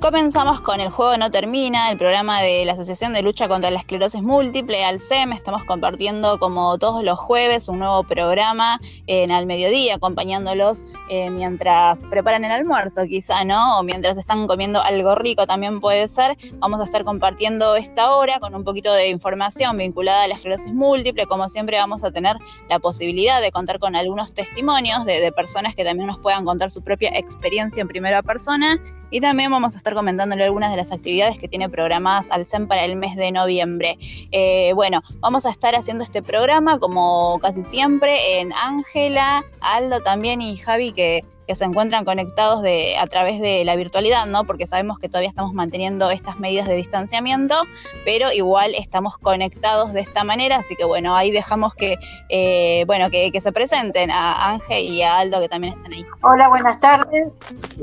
[0.00, 3.80] Comenzamos con El Juego No Termina, el programa de la Asociación de Lucha contra la
[3.80, 5.34] Esclerosis Múltiple, ALCEM.
[5.34, 12.06] Estamos compartiendo como todos los jueves un nuevo programa en al mediodía, acompañándolos eh, mientras
[12.06, 13.78] preparan el almuerzo quizá, ¿no?
[13.78, 16.34] O mientras están comiendo algo rico también puede ser.
[16.54, 20.72] Vamos a estar compartiendo esta hora con un poquito de información vinculada a la esclerosis
[20.72, 21.26] múltiple.
[21.26, 22.38] Como siempre vamos a tener
[22.70, 26.70] la posibilidad de contar con algunos testimonios de, de personas que también nos puedan contar
[26.70, 28.80] su propia experiencia en primera persona.
[29.10, 32.84] Y también vamos a estar comentándole algunas de las actividades que tiene programadas Alcem para
[32.84, 33.98] el mes de noviembre.
[34.30, 40.40] Eh, bueno, vamos a estar haciendo este programa como casi siempre en Ángela, Aldo también
[40.40, 44.44] y Javi que que se encuentran conectados de, a través de la virtualidad, ¿no?
[44.44, 47.56] Porque sabemos que todavía estamos manteniendo estas medidas de distanciamiento,
[48.04, 53.10] pero igual estamos conectados de esta manera, así que bueno, ahí dejamos que, eh, bueno,
[53.10, 56.04] que, que, se presenten a Ángel y a Aldo que también están ahí.
[56.22, 57.32] Hola, buenas tardes.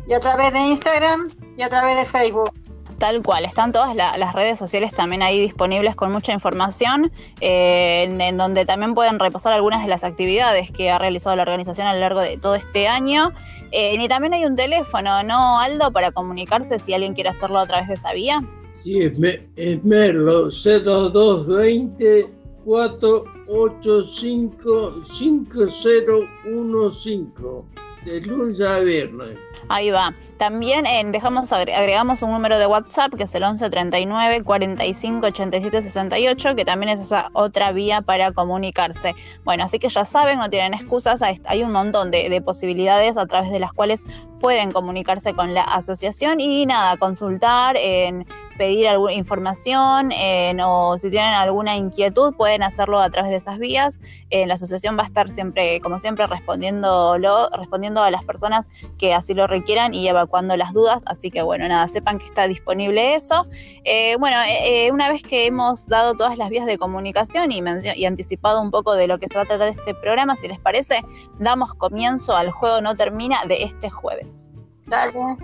[0.06, 2.52] y a través de Instagram, y a través de Facebook.
[3.02, 8.04] Tal cual, están todas la, las redes sociales también ahí disponibles con mucha información, eh,
[8.04, 11.88] en, en, donde también pueden repasar algunas de las actividades que ha realizado la organización
[11.88, 13.32] a lo largo de todo este año.
[13.72, 17.66] Eh, y también hay un teléfono, ¿no, Aldo, para comunicarse si alguien quiere hacerlo a
[17.66, 18.40] través de esa vía?
[18.82, 22.30] Sí, es, me, es Merlo 0220
[22.64, 27.64] 485 5015
[28.04, 29.36] de lunes a viernes.
[29.68, 30.14] Ahí va.
[30.36, 35.82] También eh, dejamos agregamos un número de WhatsApp que es el 11 39 45 87
[35.82, 39.14] 68, que también es esa otra vía para comunicarse.
[39.44, 43.26] Bueno, así que ya saben, no tienen excusas, hay un montón de, de posibilidades a
[43.26, 44.04] través de las cuales
[44.40, 48.26] pueden comunicarse con la asociación y nada, consultar, en
[48.56, 53.58] pedir alguna información en, o si tienen alguna inquietud pueden hacerlo a través de esas
[53.58, 54.00] vías.
[54.30, 58.68] Eh, la asociación va a estar siempre, como siempre, respondiéndolo, respondiendo a las personas
[58.98, 61.04] que así lo requieran y evacuando las dudas.
[61.06, 63.44] Así que bueno, nada, sepan que está disponible eso.
[63.84, 67.62] Eh, bueno, eh, una vez que hemos dado todas las vías de comunicación y,
[67.96, 70.60] y anticipado un poco de lo que se va a tratar este programa, si les
[70.60, 71.02] parece,
[71.38, 74.48] damos comienzo al juego no termina de este jueves.
[74.86, 75.38] Gracias.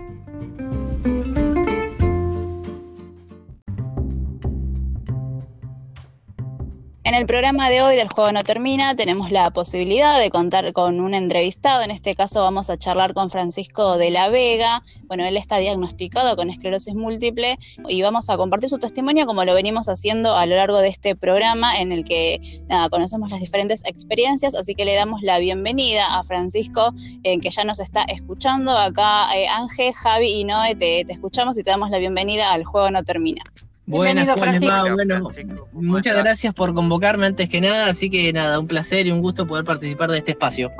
[7.09, 10.99] En el programa de hoy del Juego No Termina tenemos la posibilidad de contar con
[10.99, 11.81] un entrevistado.
[11.81, 14.83] En este caso vamos a charlar con Francisco de la Vega.
[15.05, 19.55] Bueno, él está diagnosticado con esclerosis múltiple y vamos a compartir su testimonio como lo
[19.55, 23.83] venimos haciendo a lo largo de este programa en el que nada, conocemos las diferentes
[23.85, 24.53] experiencias.
[24.53, 26.93] Así que le damos la bienvenida a Francisco
[27.23, 28.77] eh, que ya nos está escuchando.
[28.77, 32.65] Acá eh, Ángel, Javi y Noé te, te escuchamos y te damos la bienvenida al
[32.65, 33.41] Juego No Termina.
[33.89, 34.93] Buenas, ¿cómo les va?
[34.93, 35.29] Bueno,
[35.71, 39.47] muchas gracias por convocarme antes que nada, así que nada, un placer y un gusto
[39.47, 40.71] poder participar de este espacio.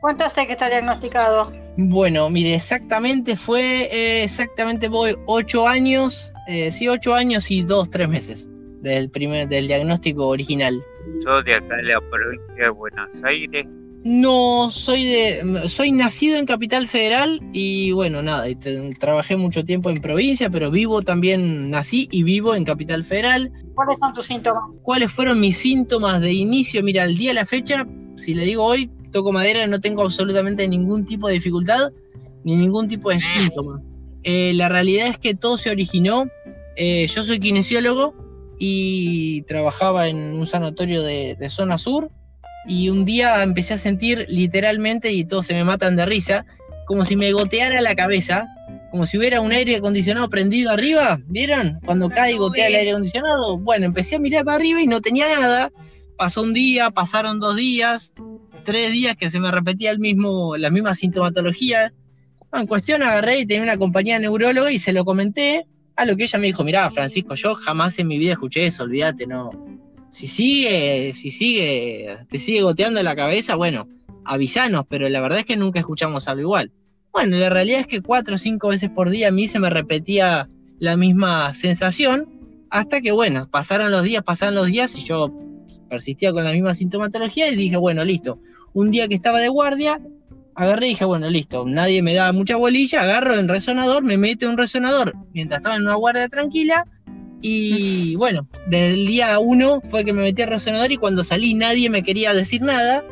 [0.00, 1.50] ¿Cuánto hace que está diagnosticado?
[1.76, 7.90] Bueno, mire, exactamente fue, eh, exactamente voy ocho años, eh, sí, ocho años y dos,
[7.90, 8.48] tres meses
[8.82, 10.80] del primer, del diagnóstico original.
[11.24, 13.66] Yo de acá de la provincia de Buenos Aires,
[14.04, 15.68] no, soy de.
[15.68, 20.50] Soy nacido en Capital Federal y bueno, nada, y te, trabajé mucho tiempo en provincia,
[20.50, 23.52] pero vivo también, nací y vivo en Capital Federal.
[23.74, 24.80] ¿Cuáles son tus síntomas?
[24.82, 26.82] ¿Cuáles fueron mis síntomas de inicio?
[26.82, 27.86] Mira, al día de la fecha,
[28.16, 31.92] si le digo hoy, toco madera, no tengo absolutamente ningún tipo de dificultad
[32.42, 33.80] ni ningún tipo de síntoma.
[34.24, 36.28] Eh, la realidad es que todo se originó.
[36.74, 38.14] Eh, yo soy kinesiólogo
[38.58, 42.10] y trabajaba en un sanatorio de, de zona sur
[42.66, 46.44] y un día empecé a sentir literalmente, y todos se me matan de risa,
[46.86, 48.46] como si me goteara la cabeza,
[48.90, 51.80] como si hubiera un aire acondicionado prendido arriba, ¿vieron?
[51.84, 53.56] Cuando cae y gotea el aire acondicionado.
[53.58, 55.72] Bueno, empecé a mirar para arriba y no tenía nada.
[56.18, 58.12] Pasó un día, pasaron dos días,
[58.64, 61.92] tres días que se me repetía el mismo, la misma sintomatología.
[62.52, 65.66] En cuestión agarré y tenía una compañía neuróloga y se lo comenté,
[65.96, 68.82] a lo que ella me dijo, mirá, Francisco, yo jamás en mi vida escuché eso,
[68.82, 69.50] olvídate, no,
[70.12, 73.88] si sigue, si sigue, te sigue goteando la cabeza, bueno,
[74.26, 76.70] avisanos, pero la verdad es que nunca escuchamos algo igual.
[77.12, 79.70] Bueno, la realidad es que cuatro o cinco veces por día a mí se me
[79.70, 82.28] repetía la misma sensación,
[82.68, 85.32] hasta que, bueno, pasaron los días, pasaron los días y yo
[85.88, 88.38] persistía con la misma sintomatología y dije, bueno, listo.
[88.74, 89.98] Un día que estaba de guardia,
[90.54, 94.46] agarré y dije, bueno, listo, nadie me da mucha bolilla, agarro el resonador, me mete
[94.46, 96.86] un resonador mientras estaba en una guardia tranquila.
[97.42, 101.54] Y bueno, desde el día uno fue que me metí al resonador y cuando salí
[101.54, 103.04] nadie me quería decir nada.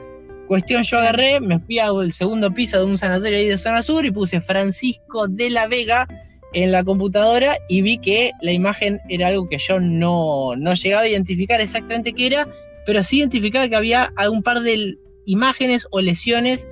[0.47, 4.05] Cuestión, yo agarré, me fui al segundo piso de un sanatorio ahí de zona sur
[4.05, 6.09] y puse Francisco de la Vega
[6.53, 11.03] en la computadora y vi que la imagen era algo que yo no, no llegaba
[11.03, 12.49] a identificar exactamente qué era,
[12.87, 14.97] pero sí identificaba que había un par de
[15.27, 16.69] imágenes o lesiones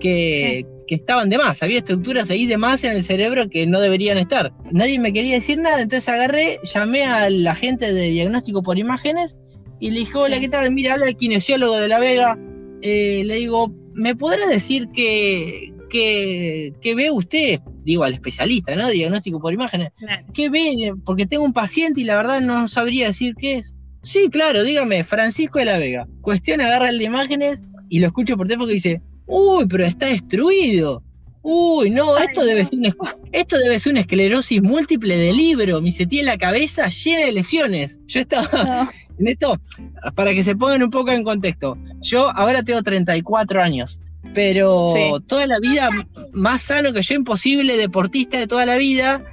[0.00, 1.62] que, estaban de más.
[1.62, 4.52] Había estructuras ahí de más en el cerebro que no deberían estar.
[4.72, 9.38] Nadie me quería decir nada, entonces agarré, llamé a la gente de diagnóstico por imágenes
[9.80, 10.72] y le dije, hola, ¿qué tal?
[10.72, 12.38] Mira, habla el kinesiólogo de La Vega.
[12.82, 17.60] Eh, le digo, ¿me podrá decir qué, qué, ve usted?
[17.84, 18.88] Digo, al especialista, ¿no?
[18.88, 19.90] Diagnóstico por imágenes.
[20.34, 20.92] ¿Qué ve?
[21.04, 23.74] Porque tengo un paciente y la verdad no sabría decir qué es.
[24.02, 26.08] Sí, claro, dígame, Francisco de la Vega.
[26.20, 30.06] Cuestión, agarra el de imágenes y lo escucho por teléfono que dice, uy, pero está
[30.06, 31.02] destruido.
[31.42, 32.94] Uy, no, esto debe ser una,
[33.32, 35.80] esto debe ser una esclerosis múltiple de libro.
[35.80, 37.98] Me tiene la cabeza llena de lesiones.
[38.06, 39.56] Yo estaba en esto,
[40.14, 41.78] para que se pongan un poco en contexto.
[42.02, 44.00] Yo ahora tengo 34 años,
[44.34, 44.94] pero
[45.26, 45.88] toda la vida
[46.32, 49.24] más sano que yo, imposible, deportista de toda la vida.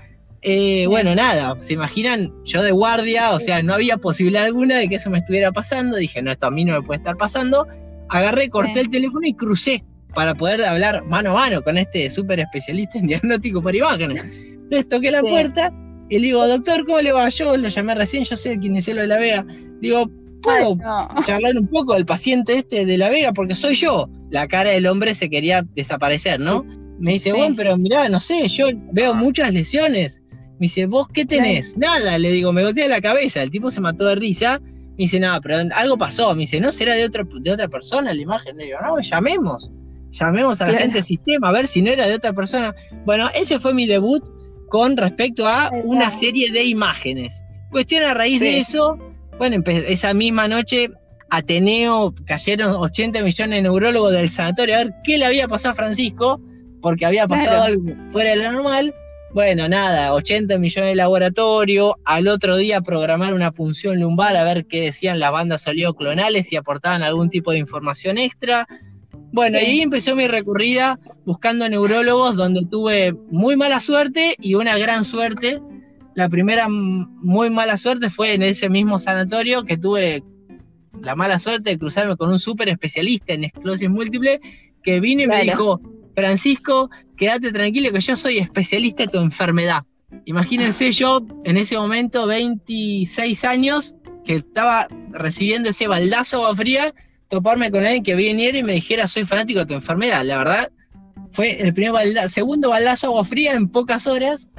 [0.43, 4.87] Eh, bueno, nada, se imaginan, yo de guardia, o sea, no había posibilidad alguna de
[4.87, 5.97] que eso me estuviera pasando.
[5.97, 7.67] Dije, no, esto a mí no me puede estar pasando
[8.09, 9.83] agarré, corté el teléfono y crucé
[10.13, 14.23] para poder hablar mano a mano con este súper especialista en diagnóstico por imágenes.
[14.23, 15.73] Entonces toqué la puerta
[16.09, 17.27] y le digo, doctor, ¿cómo le va?
[17.29, 19.45] Yo lo llamé recién, yo es el de la Vega.
[19.81, 20.09] Digo,
[20.41, 20.77] ¿puedo
[21.25, 23.33] charlar un poco del paciente este de la Vega?
[23.33, 24.09] Porque soy yo.
[24.29, 26.63] La cara del hombre se quería desaparecer, ¿no?
[26.99, 30.23] Me dice, bueno, pero mirá, no sé, yo veo muchas lesiones.
[30.59, 31.77] Me dice, ¿vos qué tenés?
[31.77, 33.43] Nada, le digo, me gotea la cabeza.
[33.43, 34.59] El tipo se mató de risa
[34.97, 36.33] me dice, no, pero algo pasó.
[36.33, 38.57] Me dice, ¿no será de, otro, de otra persona la imagen?
[38.57, 39.71] Le digo, no, llamemos.
[40.09, 42.73] Llamemos a la gente del sistema a ver si no era de otra persona.
[43.05, 44.23] Bueno, ese fue mi debut
[44.69, 47.43] con respecto a una serie de imágenes.
[47.69, 48.97] Cuestión a raíz de eso,
[49.37, 50.89] bueno, esa misma noche
[51.29, 55.75] Ateneo cayeron 80 millones de neurólogos del sanatorio a ver qué le había pasado a
[55.75, 56.41] Francisco,
[56.81, 58.93] porque había pasado algo fuera de lo normal.
[59.33, 64.65] Bueno, nada, 80 millones de laboratorio, al otro día programar una punción lumbar a ver
[64.65, 65.65] qué decían las bandas
[65.97, 68.67] clonales, si aportaban algún tipo de información extra.
[69.33, 74.77] Bueno, y ahí empezó mi recorrida buscando neurólogos donde tuve muy mala suerte y una
[74.77, 75.61] gran suerte.
[76.15, 80.23] La primera muy mala suerte fue en ese mismo sanatorio que tuve
[81.03, 84.39] la mala suerte de cruzarme con un súper especialista en esclerosis múltiple
[84.81, 85.81] que vino y me dijo,
[86.15, 89.83] Francisco, quédate tranquilo que yo soy especialista en tu enfermedad.
[90.25, 96.93] Imagínense yo en ese momento, 26 años, que estaba recibiendo ese baldazo agua fría,
[97.27, 100.23] toparme con alguien que viniera y me dijera soy fanático de tu enfermedad.
[100.23, 100.71] La verdad,
[101.31, 104.49] fue el primer segundo baldazo agua fría en pocas horas.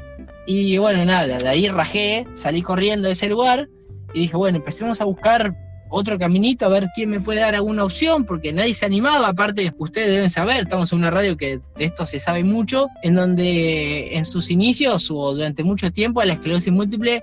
[0.47, 3.69] Y bueno, nada, de ahí rajé, salí corriendo de ese lugar
[4.15, 5.55] y dije, bueno, empecemos a buscar
[5.91, 9.73] otro caminito a ver quién me puede dar alguna opción, porque nadie se animaba, aparte
[9.79, 14.17] ustedes deben saber, estamos en una radio que de esto se sabe mucho, en donde
[14.17, 17.23] en sus inicios o durante mucho tiempo a la esclerosis múltiple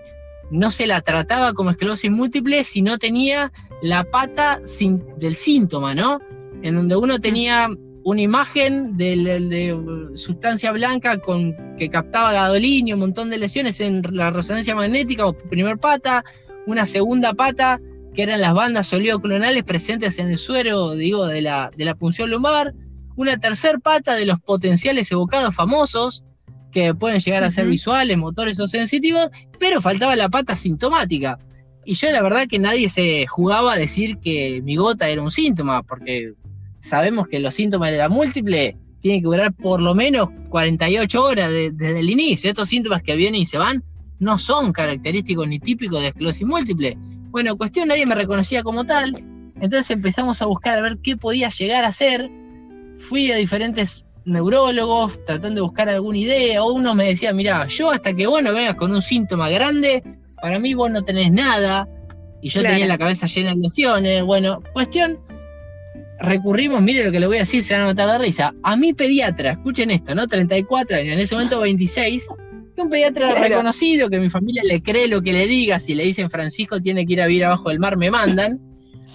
[0.51, 3.51] no se la trataba como esclerosis múltiple si no tenía
[3.81, 4.59] la pata
[5.17, 6.19] del síntoma, ¿no?
[6.61, 7.69] En donde uno tenía
[8.03, 14.03] una imagen de, de, sustancia blanca con, que captaba gadolinio, un montón de lesiones en
[14.11, 16.23] la resonancia magnética o primer pata,
[16.67, 17.81] una segunda pata
[18.15, 22.31] que eran las bandas oleoclonales presentes en el suero, digo, de la, de la punción
[22.31, 22.73] lumbar,
[23.15, 26.23] una tercer pata de los potenciales evocados famosos,
[26.71, 29.29] que pueden llegar a ser visuales, motores o sensitivos,
[29.59, 31.39] pero faltaba la pata sintomática.
[31.85, 35.31] Y yo la verdad que nadie se jugaba a decir que mi gota era un
[35.31, 36.33] síntoma, porque
[36.79, 41.49] sabemos que los síntomas de la múltiple tienen que durar por lo menos 48 horas
[41.49, 42.49] desde el inicio.
[42.49, 43.83] Estos síntomas que vienen y se van
[44.19, 46.97] no son característicos ni típicos de esclerosis múltiple.
[47.35, 49.13] Bueno, cuestión, nadie me reconocía como tal.
[49.59, 52.29] Entonces empezamos a buscar a ver qué podía llegar a ser.
[52.97, 56.63] Fui a diferentes neurólogos tratando de buscar alguna idea.
[56.63, 60.01] O uno me decía, mira, yo hasta que vos no vengas con un síntoma grande,
[60.41, 61.89] para mí vos no tenés nada.
[62.41, 64.23] Y yo tenía la cabeza llena de lesiones.
[64.23, 65.17] Bueno, cuestión,
[66.19, 68.53] recurrimos, mire lo que le voy a decir, se van a matar de risa.
[68.63, 70.25] A mi pediatra, escuchen esto, ¿no?
[70.25, 72.27] 34 años, en ese momento 26,
[72.81, 76.29] un pediatra reconocido, que mi familia le cree lo que le diga, si le dicen
[76.29, 78.59] Francisco tiene que ir a vivir abajo del mar, me mandan.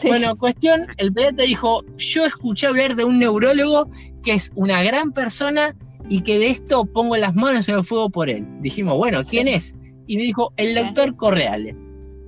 [0.05, 3.91] Bueno, cuestión, el pediatra dijo, yo escuché hablar de un neurólogo
[4.23, 5.75] que es una gran persona
[6.09, 8.47] y que de esto pongo las manos en el fuego por él.
[8.61, 9.77] Dijimos, bueno, ¿quién es?
[10.07, 11.77] Y me dijo, el doctor Correale.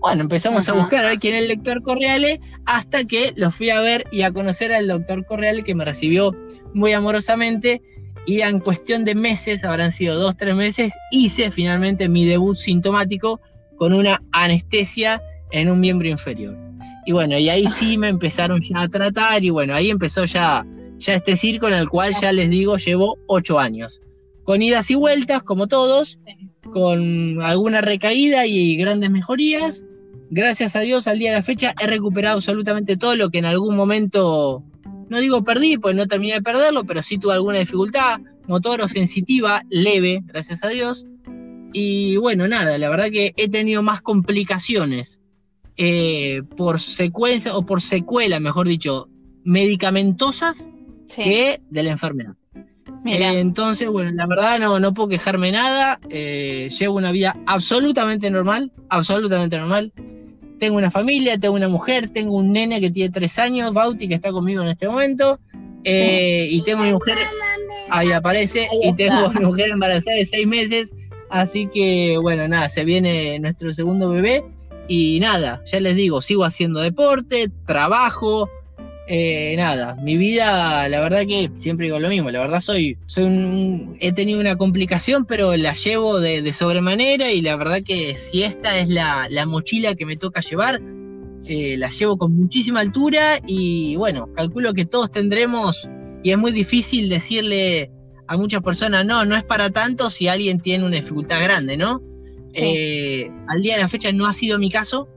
[0.00, 3.70] Bueno, empezamos a buscar a ver quién era el doctor Correale, hasta que lo fui
[3.70, 6.32] a ver y a conocer al doctor Correale, que me recibió
[6.74, 7.82] muy amorosamente.
[8.26, 13.40] Y en cuestión de meses, habrán sido dos, tres meses, hice finalmente mi debut sintomático
[13.76, 16.56] con una anestesia en un miembro inferior.
[17.04, 20.64] Y bueno, y ahí sí me empezaron ya a tratar, y bueno, ahí empezó ya,
[20.98, 24.00] ya este circo en el cual ya les digo, llevo ocho años.
[24.44, 26.20] Con idas y vueltas, como todos,
[26.72, 29.84] con alguna recaída y grandes mejorías,
[30.30, 33.46] gracias a Dios, al día de la fecha he recuperado absolutamente todo lo que en
[33.46, 34.62] algún momento,
[35.12, 38.88] no digo perdí, pues no terminé de perderlo, pero sí tuve alguna dificultad motor o
[38.88, 41.06] sensitiva, leve, gracias a Dios.
[41.72, 45.20] Y bueno, nada, la verdad que he tenido más complicaciones
[45.76, 49.08] eh, por secuencia o por secuela, mejor dicho,
[49.44, 50.68] medicamentosas
[51.14, 52.34] que de la enfermedad.
[53.04, 56.00] Eh, entonces, bueno, la verdad no, no puedo quejarme nada.
[56.08, 59.92] Eh, llevo una vida absolutamente normal, absolutamente normal
[60.62, 64.14] tengo una familia, tengo una mujer, tengo un nene que tiene tres años, Bauti, que
[64.14, 65.40] está conmigo en este momento,
[65.82, 67.18] eh, y tengo mi mujer,
[67.90, 70.94] ahí aparece, y tengo una mujer embarazada de seis meses,
[71.30, 74.44] así que bueno, nada, se viene nuestro segundo bebé,
[74.86, 78.48] y nada, ya les digo, sigo haciendo deporte, trabajo,
[79.08, 83.24] eh, nada, mi vida, la verdad que siempre digo lo mismo, la verdad soy, soy
[83.24, 88.44] un, he tenido una complicación, pero la llevo de, sobremanera y la verdad que si
[88.44, 90.80] esta es la, mochila que me toca llevar,
[91.46, 95.90] eh, la llevo con muchísima altura y bueno, calculo que todos tendremos,
[96.22, 97.90] y es muy difícil decirle
[98.28, 102.00] a muchas personas, no, no es para tanto si alguien tiene una dificultad grande, ¿no?
[102.54, 105.08] Eh, al día de la fecha no ha sido mi caso,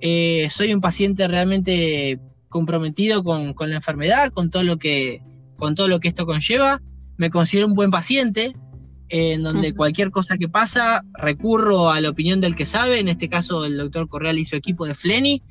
[0.00, 2.20] soy un paciente realmente
[2.52, 5.20] comprometido con, la enfermedad, con todo, lo que,
[5.56, 6.80] con todo lo que esto conlleva.
[7.16, 8.54] Me considero un buen paciente,
[9.08, 13.28] en donde cualquier cosa que pasa recurro a la opinión del que sabe, en este
[13.28, 15.42] caso el doctor Correal y su equipo de Fleni,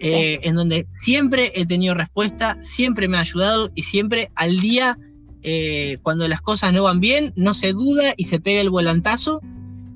[0.00, 4.98] eh, en donde siempre he tenido respuesta, siempre me ha ayudado y siempre al día,
[5.42, 9.40] eh, cuando las cosas no van bien, no se duda y se pega el volantazo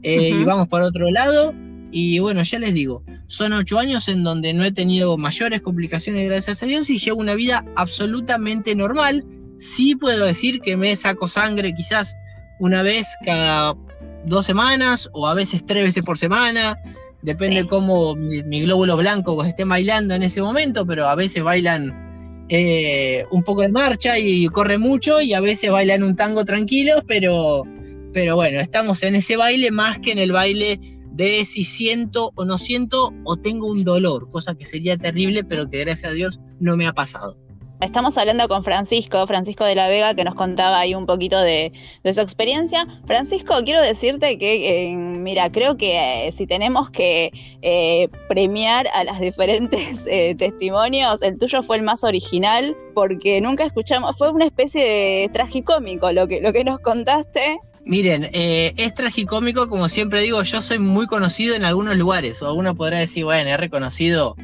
[0.02, 1.54] eh, y vamos para otro lado.
[1.94, 6.26] Y bueno, ya les digo, son ocho años en donde no he tenido mayores complicaciones,
[6.26, 9.24] gracias a Dios, y llevo una vida absolutamente normal.
[9.58, 12.16] Sí puedo decir que me saco sangre quizás
[12.58, 13.74] una vez cada
[14.24, 16.78] dos semanas o a veces tres veces por semana.
[17.20, 22.46] Depende cómo mi, glóbulo blanco pues, esté bailando en ese momento, pero a veces bailan
[22.48, 27.04] eh, un poco de marcha y corre mucho y a veces bailan un tango tranquilos,
[27.06, 27.64] pero,
[28.12, 30.80] pero bueno, estamos en ese baile más que en el baile
[31.12, 35.68] de si siento o no siento o tengo un dolor, cosa que sería terrible, pero
[35.68, 37.36] que gracias a Dios no me ha pasado.
[37.82, 41.72] Estamos hablando con Francisco, Francisco de la Vega, que nos contaba ahí un poquito de,
[42.04, 42.86] su experiencia.
[43.06, 49.02] Francisco, quiero decirte que, eh, mira, creo que eh, si tenemos que eh, premiar a
[49.02, 50.04] las diferentes
[50.38, 56.12] testimonios, el tuyo fue el más original, porque nunca escuchamos, fue una especie de tragicómico
[56.12, 57.58] lo que, lo que nos contaste.
[57.84, 62.46] Miren, eh, es tragicómico, como siempre digo, yo soy muy conocido en algunos lugares, o
[62.46, 64.36] alguno podrá decir, bueno, he reconocido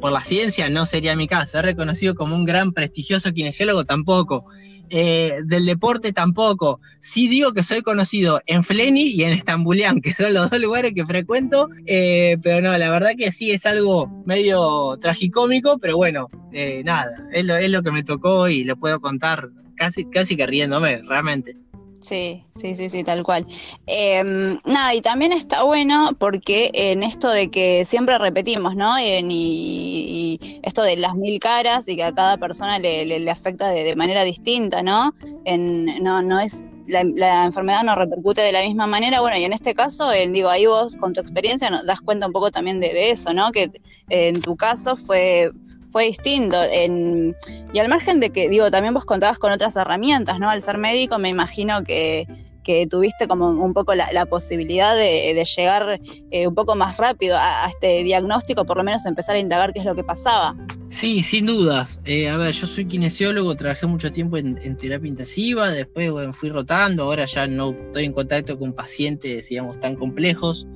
[0.00, 4.44] por la ciencia, no sería mi caso, he reconocido como un gran prestigioso kinesiólogo tampoco,
[4.90, 10.12] eh, del deporte tampoco, sí digo que soy conocido en Fleni y en Estambulián, que
[10.12, 14.06] son los dos lugares que frecuento, eh, pero no, la verdad que sí es algo
[14.26, 16.28] medio tragicómico, pero bueno,
[16.84, 20.46] nada, es lo, es lo que me tocó y lo puedo contar casi, casi que
[20.46, 21.61] riéndome, realmente.
[22.02, 23.46] Sí, sí, sí, sí, tal cual.
[23.86, 28.98] Em, nada, y también está bueno porque en esto de que siempre repetimos, ¿no?
[28.98, 34.24] y, esto de las mil caras y que a cada persona le, afecta de, manera
[34.24, 35.14] distinta, ¿no?
[35.44, 39.20] En, no, no es la, enfermedad no repercute de la misma manera.
[39.20, 42.32] Bueno, y en este caso, digo, ahí vos con tu experiencia nos das cuenta un
[42.32, 43.52] poco también de, de eso, ¿no?
[43.52, 43.70] Que
[44.08, 45.52] en tu caso fue
[45.92, 46.56] fue distinto.
[47.72, 50.50] Y al margen de que, digo, también vos contabas con otras herramientas, ¿no?
[50.50, 52.26] Al ser médico me imagino que,
[52.90, 58.02] tuviste como un poco la, posibilidad de, llegar eh, un poco más rápido a, este
[58.02, 60.56] diagnóstico, por lo menos empezar a indagar qué es lo que pasaba.
[60.88, 62.00] Sí, sin dudas.
[62.04, 67.04] Eh, a ver, yo soy kinesiólogo, trabajé mucho tiempo en, terapia intensiva, después fui rotando,
[67.04, 70.66] ahora ya no estoy en contacto con pacientes, digamos, tan complejos,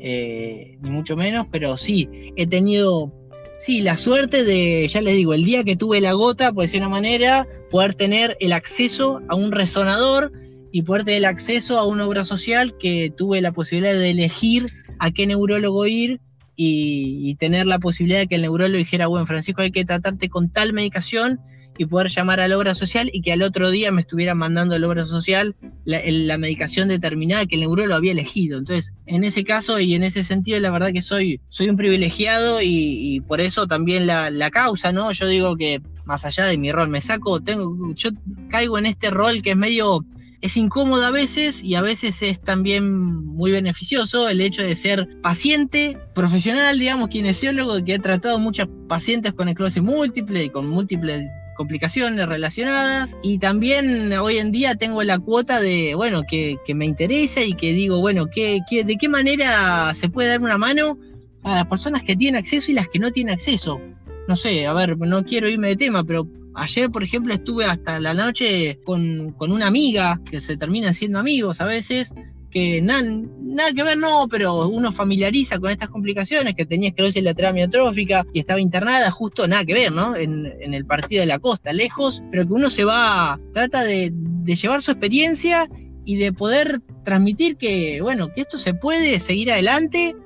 [0.00, 3.12] eh, ni mucho menos, pero sí, he tenido
[3.60, 6.80] Sí, la suerte de, ya les digo, el día que tuve la gota, por decir
[6.80, 10.32] una manera, poder tener el acceso a un resonador
[10.72, 14.72] y poder tener el acceso a una obra social que tuve la posibilidad de elegir
[14.98, 16.22] a qué neurólogo ir
[16.56, 20.48] y, tener la posibilidad de que el neurólogo dijera, bueno, Francisco, hay que tratarte con
[20.48, 21.38] tal medicación
[21.80, 24.74] y poder llamar a la obra social y que al otro día me estuvieran mandando
[24.74, 25.56] a la obra social
[25.86, 28.58] la, medicación determinada que el neurólogo había elegido.
[28.58, 32.60] Entonces, en ese caso y en ese sentido, la verdad que soy, soy un privilegiado
[32.60, 35.10] y, por eso también la, la causa, ¿no?
[35.12, 38.10] Yo digo que más allá de mi rol, me saco, tengo, yo
[38.50, 40.04] caigo en este rol que es medio
[40.42, 45.08] es incómodo a veces y a veces es también muy beneficioso el hecho de ser
[45.22, 51.30] paciente, profesional, digamos, kinesiólogo, que he tratado muchas pacientes con esclerosis múltiple y con múltiples
[51.60, 57.42] complicaciones relacionadas y también hoy en día tengo la cuota de, bueno, que, me interesa
[57.42, 60.98] y que digo, bueno, ¿qué, de qué manera se puede dar una mano
[61.42, 63.78] a las personas que tienen acceso y las que no tienen acceso.
[64.26, 68.00] No sé, a ver, no quiero irme de tema, pero Ayer, por ejemplo, estuve hasta
[68.00, 72.14] la noche con, una amiga, que se terminan siendo amigos a veces,
[72.50, 77.52] que nada que ver, no, pero uno familiariza con estas complicaciones, que tenía esclerosis lateral
[77.52, 80.16] amiotrófica y estaba internada, justo nada que ver, ¿no?
[80.16, 84.54] En, el partido de la costa, lejos, pero que uno se va, trata de, de
[84.54, 85.68] llevar su experiencia
[86.04, 90.16] y de poder transmitir que, bueno, que esto se puede seguir adelante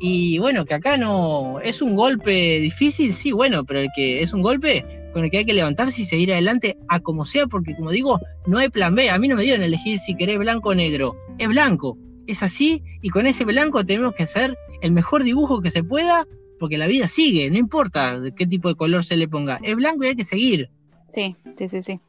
[0.00, 4.32] y bueno, que acá no es un golpe difícil, sí, bueno, pero el que es
[4.32, 7.76] un golpe con el que hay que levantarse y seguir adelante a como sea, porque
[7.76, 9.10] como digo, no hay plan B.
[9.10, 11.16] A mí no me dieron elegir si querés blanco o negro.
[11.38, 11.98] Es blanco.
[12.26, 16.26] Es así y con ese blanco tenemos que hacer el mejor dibujo que se pueda
[16.58, 19.58] porque la vida sigue, no importa de qué tipo de color se le ponga.
[19.62, 20.70] Es blanco y hay que seguir.
[21.08, 22.00] Sí, sí, sí, sí.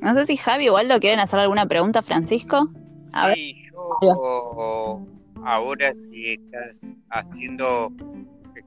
[0.00, 2.70] No sé si Javi o Waldo quieren hacer alguna pregunta, Francisco.
[3.12, 3.64] A sí,
[4.00, 5.04] yo
[5.44, 6.80] ahora si estás
[7.10, 7.92] haciendo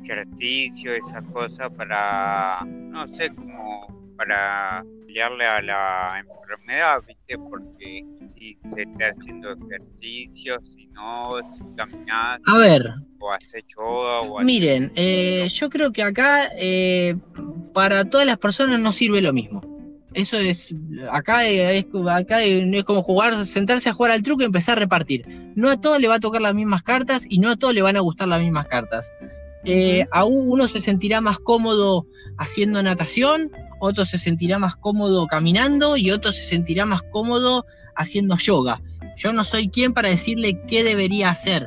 [0.04, 7.38] ejercicio, esa cosa para, no sé, como para pelearle a la enfermedad, ¿viste?
[7.38, 12.40] Porque si se está haciendo ejercicio, si no, si caminas.
[12.46, 12.94] A ver.
[13.20, 17.16] O hace yoga o Miren, eh, yo creo que acá eh,
[17.74, 19.62] para todas las personas no sirve lo mismo.
[20.14, 20.74] Eso es,
[21.12, 25.22] acá es, acá es como jugar, sentarse a jugar al truco y empezar a repartir.
[25.56, 27.82] No a todos le va a tocar las mismas cartas y no a todos le
[27.82, 29.12] van a gustar las mismas cartas.
[29.66, 32.06] Eh, aún uno se sentirá más cómodo
[32.38, 38.38] haciendo natación, otro se sentirá más cómodo caminando y otro se sentirá más cómodo haciendo
[38.38, 38.82] yoga.
[39.18, 41.66] Yo no soy quien para decirle qué debería hacer.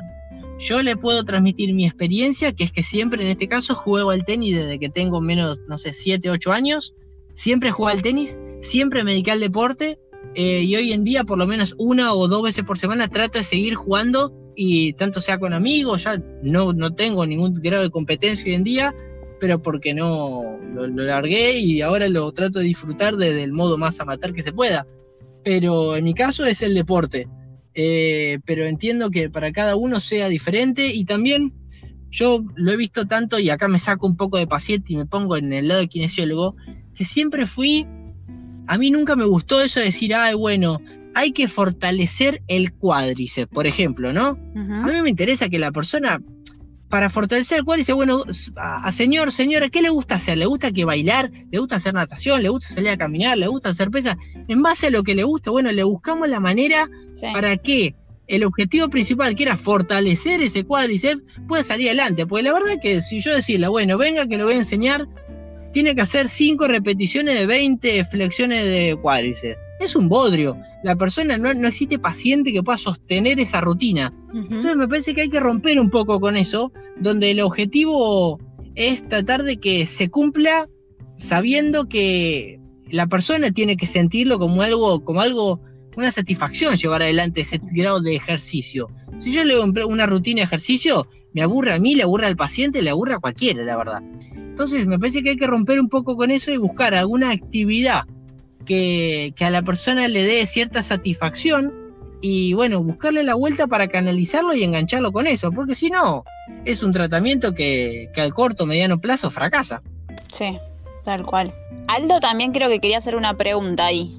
[0.59, 4.25] Yo le puedo transmitir mi experiencia, que es que siempre en este caso juego al
[4.25, 6.93] tenis desde que tengo menos, no sé, 7, 8 años.
[7.33, 9.99] Siempre juego al tenis, siempre me dediqué al deporte
[10.35, 13.39] eh, y hoy en día por lo menos una o dos veces por semana trato
[13.39, 17.89] de seguir jugando y tanto sea con amigos, ya no, no tengo ningún grado de
[17.89, 18.95] competencia hoy en día,
[19.39, 23.99] pero porque no lo, largué y ahora lo trato de disfrutar desde el modo más
[23.99, 24.87] amateur que se pueda.
[25.43, 27.27] Pero en mi caso es el deporte.
[27.75, 31.53] Eh, pero entiendo que para cada uno sea diferente y también
[32.13, 35.07] yo lo he visto tanto y acá me saco un poco de paciente y me
[35.07, 36.55] pongo en el lado de kinesiólogo,
[36.93, 37.87] que siempre fui,
[38.67, 40.79] a mí nunca me gustó eso de decir, ay, bueno,
[41.15, 44.37] hay que fortalecer el cuádriceps, por ejemplo, ¿no?
[44.55, 46.21] A mí me interesa que la persona,
[46.89, 48.23] para fortalecer el cuádriceps, bueno,
[48.55, 50.37] a, señor, señora, ¿qué le gusta hacer?
[50.37, 51.31] ¿Le gusta que bailar?
[51.51, 52.43] ¿Le gusta hacer natación?
[52.43, 53.37] ¿Le gusta salir a caminar?
[53.37, 54.15] ¿Le gusta hacer pesas?
[54.47, 56.89] En base a lo que le gusta, bueno, le buscamos la manera
[57.33, 57.95] para que
[58.27, 62.25] el objetivo principal, que era fortalecer ese cuádriceps, pueda salir adelante.
[62.25, 65.07] Porque la verdad que si yo decirle, bueno, venga que lo voy a enseñar,
[65.73, 69.59] tiene que hacer 5 repeticiones de 20 flexiones de cuádriceps.
[69.79, 74.13] Es un bodrio la persona no, no, existe paciente que pueda sostener esa rutina.
[74.33, 78.39] Entonces me parece que hay que romper un poco con eso, donde el objetivo
[78.75, 80.67] es tratar de que se cumpla
[81.17, 82.59] sabiendo que
[82.91, 85.61] la persona tiene que sentirlo como algo, como algo,
[85.95, 88.87] una satisfacción llevar adelante ese grado de ejercicio.
[89.19, 92.35] Si yo le doy una rutina de ejercicio, me aburre a mí, le aburre al
[92.35, 94.01] paciente, le aburre a cualquiera, la verdad.
[94.35, 98.03] Entonces me parece que hay que romper un poco con eso y buscar alguna actividad
[98.65, 101.73] que, a la persona le dé cierta satisfacción
[102.21, 106.23] y bueno, buscarle la vuelta para canalizarlo y engancharlo con eso, porque si no,
[106.63, 109.81] es un tratamiento que, que al corto, mediano plazo fracasa.
[110.31, 110.57] Sí,
[111.03, 111.51] tal cual.
[111.87, 114.17] Aldo también creo que quería hacer una pregunta ahí.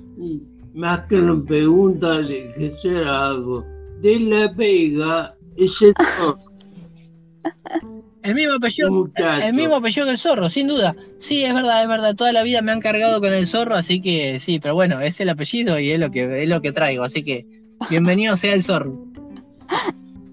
[0.74, 3.64] más que una pregunta, le hacer algo.
[4.00, 5.94] De la Vega, ese
[8.24, 9.10] El mismo apellido,
[9.42, 10.96] el mismo apellido que el zorro, sin duda.
[11.18, 12.16] Sí, es verdad, es verdad.
[12.16, 15.20] Toda la vida me han cargado con el zorro, así que sí, pero bueno, es
[15.20, 17.46] el apellido y es lo que es lo que traigo, así que
[17.90, 18.98] bienvenido sea el zorro.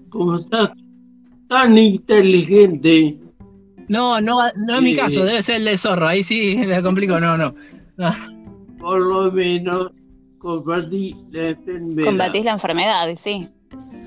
[0.08, 0.70] Como estás
[1.48, 3.18] tan inteligente.
[3.88, 7.20] No, no, no es mi caso, debe ser el de zorro, ahí sí le complico,
[7.20, 7.54] no, no.
[8.78, 9.92] Por lo menos
[10.38, 12.04] combatí la enfermedad.
[12.06, 13.42] Combatís la enfermedad, sí.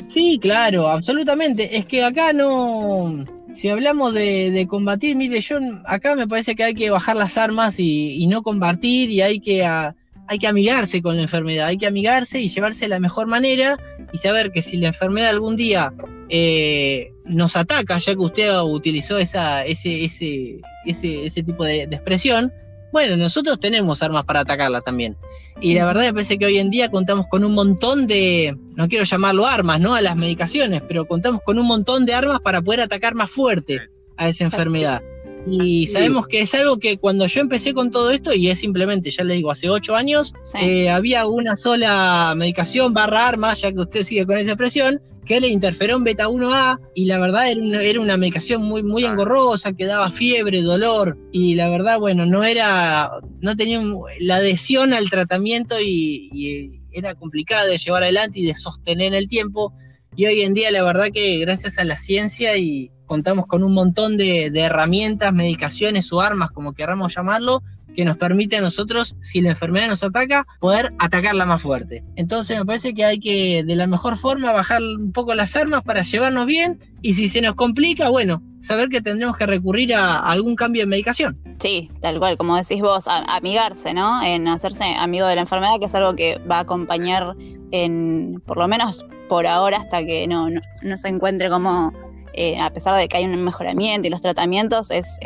[0.07, 1.77] Sí, claro, absolutamente.
[1.77, 3.25] Es que acá no.
[3.53, 7.75] si hablamos de, combatir, mire, yo acá me parece que hay que bajar las armas
[7.79, 12.39] y, no combatir y hay que, hay que amigarse con la enfermedad, hay que amigarse
[12.39, 13.77] y llevarse de la mejor manera
[14.13, 15.93] y saber que si la enfermedad algún día
[16.29, 22.51] eh, nos ataca, ya que usted utilizó esa, ese, ese, ese, ese tipo de expresión,
[22.95, 25.17] bueno, nosotros tenemos armas para atacarla también.
[25.59, 28.87] Y la verdad me parece que hoy en día contamos con un montón de, no
[28.87, 29.95] quiero llamarlo armas, ¿no?
[29.95, 33.81] A las medicaciones, pero contamos con un montón de armas para poder atacar más fuerte
[34.15, 35.03] a esa enfermedad.
[35.45, 39.11] Y sabemos que es algo que cuando yo empecé con todo esto, y es simplemente,
[39.11, 43.79] ya le digo, hace ocho años, eh, había una sola medicación barra arma, ya que
[43.79, 47.61] usted sigue con esa expresión, que era el interferón beta 1A y la verdad era
[47.61, 52.25] una, era una medicación muy, muy engorrosa, que daba fiebre, dolor y la verdad, bueno,
[52.25, 53.11] no era,
[53.41, 53.81] no tenía
[54.19, 59.73] la adhesión al tratamiento y, era complicado de llevar adelante y de sostener el tiempo.
[60.15, 63.73] Y hoy en día la verdad que gracias a la ciencia y contamos con un
[63.73, 67.61] montón de, de herramientas, medicaciones o armas, como queramos llamarlo,
[67.95, 72.03] que nos permite a nosotros, si la enfermedad nos ataca, poder atacarla más fuerte.
[72.15, 75.83] Entonces me parece que hay que de la mejor forma bajar un poco las armas
[75.83, 80.19] para llevarnos bien y si se nos complica, bueno, saber que tendremos que recurrir a,
[80.19, 81.39] algún cambio de medicación.
[81.59, 84.23] Sí, tal cual, como decís vos, amigarse, ¿no?
[84.23, 87.35] En hacerse amigo de la enfermedad, que es algo que va a acompañar
[87.71, 91.93] en, por lo menos por ahora, hasta que no, no se encuentre como
[92.37, 95.17] eh, a pesar de que hay un mejoramiento y los tratamientos, es,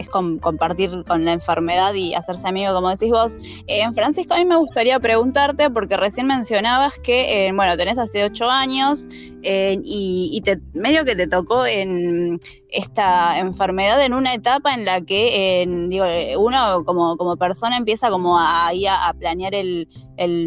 [0.42, 3.38] compartir con la enfermedad y hacerse amigo, como decís vos.
[3.68, 8.24] Eh, Francisco, a mí me gustaría preguntarte, porque recién mencionabas que, eh, bueno, tenés hace
[8.24, 9.08] ocho años
[9.42, 15.66] y, te, medio que te tocó en esta enfermedad en una etapa en la que
[15.88, 16.06] digo,
[16.38, 18.70] uno como, persona empieza como a,
[19.18, 19.88] planear el,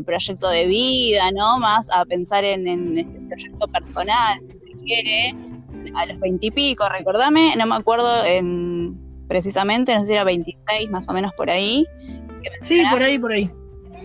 [0.04, 1.58] proyecto de vida, ¿no?
[1.58, 5.51] Más a pensar en, en el proyecto personal, si se quiere
[5.94, 8.96] a los veintipico, recordame, no me acuerdo en,
[9.28, 11.86] precisamente, no sé si era 26 más o menos por ahí.
[12.60, 13.50] Sí, por ahí, por ahí.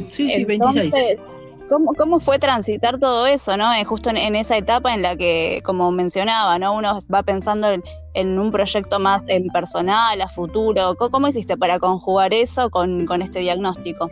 [0.10, 1.19] Sí, sí, 26.
[1.67, 3.73] ¿cómo, ¿Cómo fue transitar todo eso, no?
[3.73, 6.73] Eh, justo en, esa etapa en la que, como mencionaba, ¿no?
[6.73, 7.67] Uno va pensando
[8.13, 10.95] en, un proyecto más en personal, a futuro.
[10.95, 14.10] ¿Cómo, hiciste para conjugar eso con, este diagnóstico?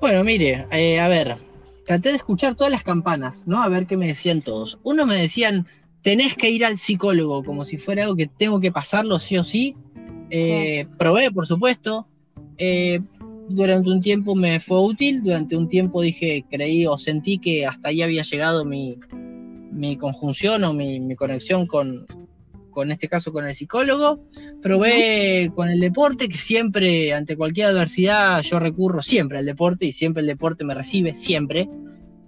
[0.00, 1.36] Bueno, mire, eh, a ver,
[1.86, 3.62] traté de escuchar todas las campanas, ¿no?
[3.62, 4.78] A ver qué me decían todos.
[4.82, 5.66] Uno me decían,
[6.04, 9.42] tenés que ir al psicólogo como si fuera algo que tengo que pasarlo sí o
[9.42, 9.74] sí.
[10.30, 12.06] Eh, probé, por supuesto.
[12.58, 13.00] Eh,
[13.48, 17.88] durante un tiempo me fue útil, durante un tiempo dije, creí o sentí que hasta
[17.88, 18.98] ahí había llegado mi,
[19.98, 22.06] conjunción o mi, conexión con,
[22.70, 24.20] con este caso con el psicólogo.
[24.60, 29.92] Probé con el deporte, que siempre, ante cualquier adversidad, yo recurro siempre al deporte y
[29.92, 31.66] siempre el deporte me recibe, siempre.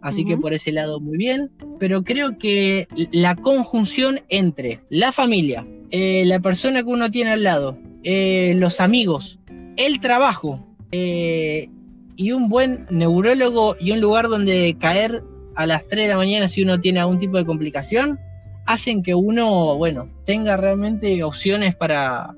[0.03, 1.51] Así que por ese lado muy bien.
[1.79, 7.43] Pero creo que la conjunción entre la familia, eh, la persona que uno tiene al
[7.43, 9.41] lado, eh, los amigos,
[9.77, 11.69] el trabajo eh,
[12.17, 15.23] y un buen neurólogo y un lugar donde caer
[15.55, 18.21] a las 3 de la mañana si uno tiene algún tipo de complicación,
[18.67, 22.35] hacen que uno, bueno, tenga realmente opciones para,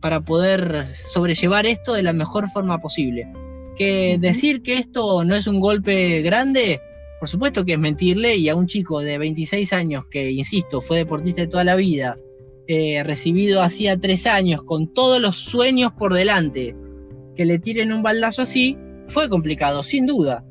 [0.00, 3.30] para poder sobrellevar esto de la mejor forma posible.
[3.76, 6.80] Que decir que esto no es un golpe grande,
[7.18, 10.98] por supuesto que es mentirle y a un chico de 26 años que, insisto, fue
[10.98, 12.16] deportista de toda la vida,
[12.68, 16.76] eh, recibido hacía tres años con todos los sueños por delante,
[17.34, 18.76] que le tiren un baldazo así,
[19.06, 20.44] fue complicado, sin duda.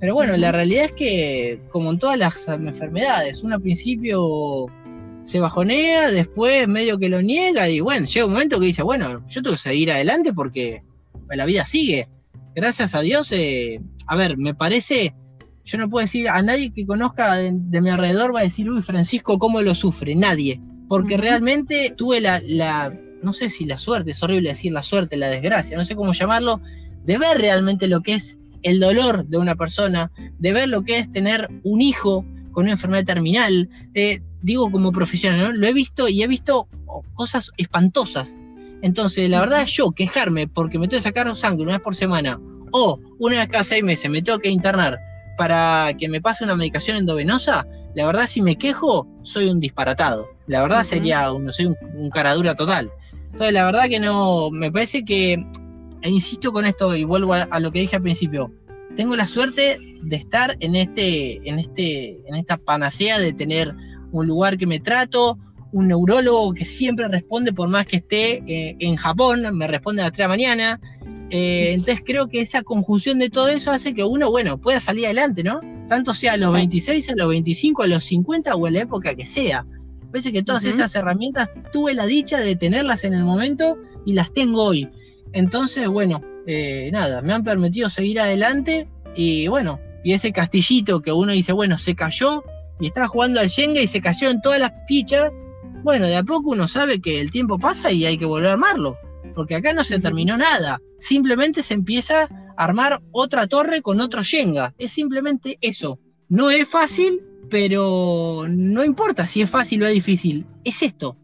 [0.00, 4.66] Pero bueno, la realidad es que, como en todas las enfermedades, uno al principio
[5.22, 9.22] se bajonea, después medio que lo niega y bueno, llega un momento que dice, bueno,
[9.28, 10.82] yo tengo que seguir adelante porque
[11.28, 12.08] la vida sigue.
[12.54, 15.14] Gracias a Dios, eh, a ver, me parece
[15.70, 18.82] yo no puedo decir a nadie que conozca de, mi alrededor va a decir, uy,
[18.82, 20.14] Francisco, ¿cómo lo sufre?
[20.16, 20.60] Nadie.
[20.88, 25.16] Porque realmente tuve la, la, no sé si la suerte, es horrible decir la suerte,
[25.16, 26.60] la desgracia, no sé cómo llamarlo,
[27.04, 30.98] de ver realmente lo que es el dolor de una persona, de ver lo que
[30.98, 33.68] es tener un hijo con una enfermedad terminal.
[34.42, 36.68] digo como profesional, lo he visto y he visto
[37.14, 38.36] cosas espantosas.
[38.82, 42.40] Entonces, la verdad, yo quejarme porque me tengo que sacar sangre una vez por semana
[42.72, 44.98] o una vez cada seis meses me tengo que internar
[45.40, 50.28] para que me pase una medicación endovenosa, la verdad si me quejo, soy un disparatado.
[50.46, 52.92] La verdad sería, un, soy un, caradura total.
[53.24, 55.42] Entonces la verdad que no, me parece que,
[56.02, 58.52] e insisto con esto y vuelvo a, lo que dije al principio,
[58.96, 63.74] tengo la suerte de estar en este, en este, en esta panacea de tener
[64.12, 65.38] un lugar que me trato,
[65.72, 70.04] un neurólogo que siempre responde por más que esté eh, en Japón, me responde a
[70.04, 70.80] las 3 de la mañana,
[71.30, 75.06] eh, entonces creo que esa conjunción de todo eso hace que uno, bueno, pueda salir
[75.06, 75.60] adelante, ¿no?
[75.88, 79.14] Tanto sea a los 26, a los 25, a los 50 o en la época
[79.14, 79.64] que sea.
[80.10, 84.32] Parece que todas esas herramientas tuve la dicha de tenerlas en el momento y las
[84.32, 84.88] tengo hoy.
[85.32, 91.12] Entonces, bueno, eh, nada, me han permitido seguir adelante y bueno, y ese castillito que
[91.12, 92.42] uno dice, bueno, se cayó
[92.80, 95.30] y estaba jugando al Shenga y se cayó en todas las fichas,
[95.84, 98.52] bueno, de a poco uno sabe que el tiempo pasa y hay que volver a
[98.54, 98.98] armarlo,
[99.34, 104.22] porque acá no se terminó nada, simplemente se empieza a armar otra torre con otro
[104.22, 105.98] Shenga, es simplemente eso.
[106.28, 111.16] No es fácil, pero no importa si es fácil o es difícil, es esto.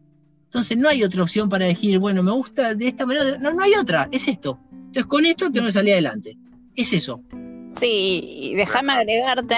[0.45, 3.63] Entonces no hay otra opción para decir, bueno, me gusta de esta manera, no, no
[3.63, 4.59] hay otra, es esto.
[4.73, 6.37] Entonces con esto tengo que salir adelante,
[6.75, 7.21] es eso.
[7.69, 9.57] Sí, y déjame agregarte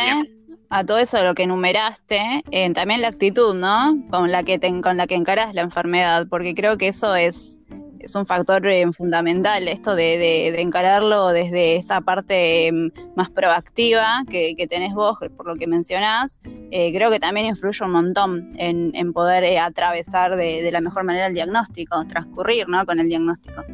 [0.71, 3.97] a todo eso de lo que enumeraste, eh, también la actitud, ¿no?
[4.11, 7.61] Con la que te, con la que encaras la enfermedad, porque creo que eso es,
[8.01, 14.25] es un factor eh, fundamental, esto de, de, encararlo desde esa parte mm, más proactiva
[14.29, 18.49] que, que, tenés vos, por lo que mencionás, eh, creo que también influye un montón
[18.57, 22.85] en, en poder atravesar de, de, la mejor manera el diagnóstico, transcurrir, ¿no?
[22.87, 23.65] Con el diagnóstico.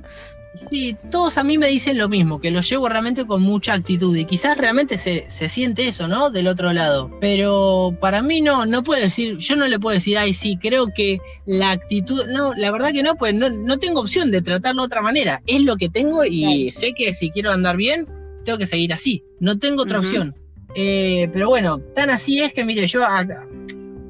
[0.54, 4.16] Sí, todos a mí me dicen lo mismo, que lo llevo realmente con mucha actitud
[4.16, 6.30] y quizás realmente se, se, siente eso, ¿no?
[6.30, 7.10] Del otro lado.
[7.20, 10.86] Pero para mí no, no puedo decir, yo no le puedo decir, ay, sí, creo
[10.94, 14.82] que la actitud, no, la verdad que no, pues no, no tengo opción de tratarlo
[14.82, 15.42] de otra manera.
[15.46, 18.06] Es lo que tengo y sé que si quiero andar bien,
[18.44, 19.24] tengo que seguir así.
[19.40, 20.06] No tengo otra uh -huh.
[20.06, 20.34] opción.
[20.76, 23.04] Eh, pero bueno, tan así es que, mire, yo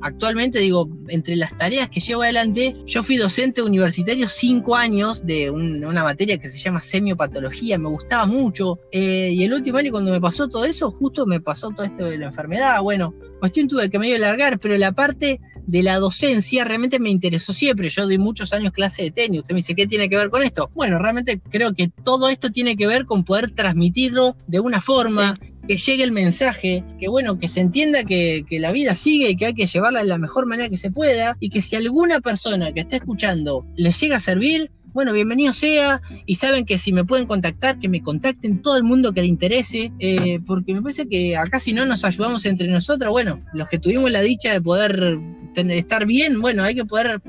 [0.05, 5.51] actualmente digo, entre las tareas que llevo adelante, yo fui docente universitario cinco años de
[5.51, 9.91] un, una materia que se llama semiopatología, me gustaba mucho, eh, y el último año
[9.91, 13.67] cuando me pasó todo eso, justo me pasó todo esto de la enfermedad, bueno, cuestión
[13.67, 18.07] tuve que medio largar, pero la parte de la docencia realmente me interesó siempre, yo
[18.07, 20.71] di muchos años clase de tenis, usted me dice, ¿qué tiene que ver con esto?
[20.75, 25.39] Bueno, realmente creo que todo esto tiene que ver con poder transmitirlo de una forma,
[25.67, 29.37] que llegue el mensaje, que bueno, que se entienda que, que, la vida sigue y
[29.37, 32.21] que hay que llevarla de la mejor manera que se pueda y que si alguna
[32.21, 36.93] persona que esté escuchando les llega a servir, bueno, bienvenido sea y saben que si
[36.93, 40.83] me pueden contactar, que me contacten todo el mundo que le interese, eh, porque me
[40.83, 44.53] parece que acá si no nos ayudamos entre nosotros, bueno, los que tuvimos la dicha
[44.53, 45.19] de poder
[45.53, 47.21] tener, estar bien, bueno, hay que poder,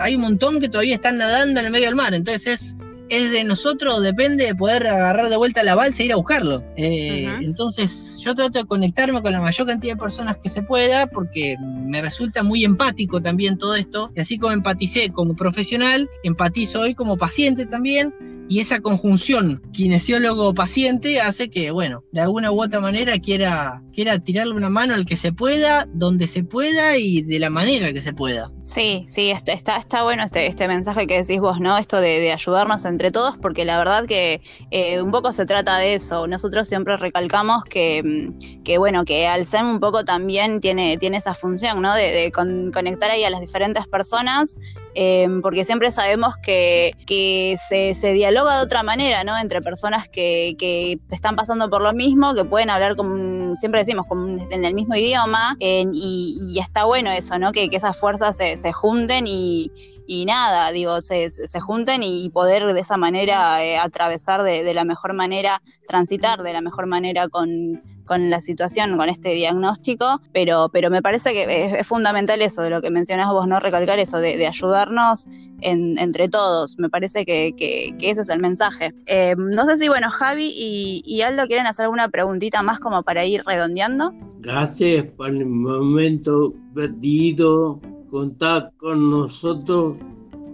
[0.00, 2.76] hay un montón que todavía están nadando en el medio del mar, entonces es
[3.12, 6.64] es de nosotros, depende de poder agarrar de vuelta la balsa e ir a buscarlo.
[6.76, 7.44] Eh, uh -huh.
[7.44, 11.56] Entonces yo trato de conectarme con la mayor cantidad de personas que se pueda porque
[11.60, 14.10] me resulta muy empático también todo esto.
[14.16, 18.14] Y así como empaticé como profesional, empatizo hoy como paciente también.
[18.52, 24.52] Y esa conjunción kinesiólogo-paciente hace que, bueno, de alguna u otra manera quiera, quiera tirarle
[24.52, 28.12] una mano al que se pueda, donde se pueda y de la manera que se
[28.12, 28.52] pueda.
[28.62, 31.78] Sí, sí, está, está, está bueno este, este mensaje que decís vos, ¿no?
[31.78, 35.94] Esto de, ayudarnos entre todos, porque la verdad que eh, un poco se trata de
[35.94, 36.26] eso.
[36.26, 41.32] Nosotros siempre recalcamos que, mm, que bueno, que Alzheimer un poco también tiene, tiene esa
[41.32, 41.94] función, ¿no?
[41.94, 44.58] De, de con, conectar ahí a las diferentes personas
[44.94, 46.92] eh, porque siempre sabemos que,
[47.58, 49.38] se, se, dialoga de otra manera, ¿no?
[49.38, 54.26] Entre personas que, están pasando por lo mismo, que pueden hablar, como, siempre decimos, como
[54.50, 57.52] en el mismo idioma, y, está bueno eso, ¿no?
[57.52, 59.70] Que, esas fuerzas se, junten y,
[60.26, 64.84] nada, digo, se, se, junten y poder de esa manera eh, atravesar de, de la
[64.84, 70.68] mejor manera, transitar de la mejor manera con con la situación, con este diagnóstico, pero,
[70.70, 74.18] pero me parece que es, fundamental eso de lo que mencionás vos, no recalcar eso,
[74.18, 75.28] de, ayudarnos
[75.62, 76.78] en, entre todos.
[76.78, 77.54] Me parece que,
[78.02, 78.92] ese es el mensaje.
[79.06, 83.02] Eh, no sé si, bueno, Javi y, y, Aldo quieren hacer alguna preguntita más como
[83.02, 84.12] para ir redondeando.
[84.40, 87.80] Gracias por el momento perdido.
[88.10, 89.96] Contar con nosotros